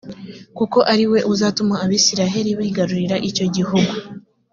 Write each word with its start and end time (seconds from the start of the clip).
kuko 0.57 0.77
ari 0.91 1.05
we 1.11 1.19
uzatuma 1.33 1.75
abayisraheli 1.83 2.51
bigarurira 2.59 3.15
icyo 3.29 3.45
gihugu. 3.55 3.93